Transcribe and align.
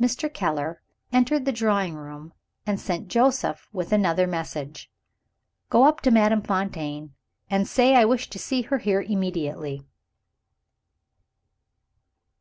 Mr. 0.00 0.32
Keller 0.32 0.80
entered 1.10 1.44
the 1.44 1.50
drawing 1.50 1.96
room, 1.96 2.32
and 2.66 2.78
sent 2.78 3.08
Joseph 3.08 3.68
with 3.72 3.92
another 3.92 4.24
message. 4.28 4.92
"Go 5.70 5.82
up 5.86 6.00
to 6.02 6.12
Madame 6.12 6.40
Fontaine, 6.42 7.14
and 7.50 7.66
say 7.66 7.96
I 7.96 8.04
wish 8.04 8.30
to 8.30 8.38
see 8.38 8.62
her 8.62 8.78
here 8.78 9.02
immediately." 9.02 9.84